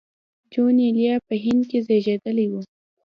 [0.51, 2.53] جون ایلیا په هند کې زېږېدلی و